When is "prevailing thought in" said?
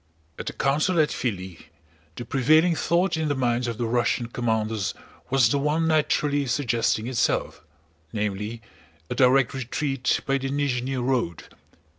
2.25-3.27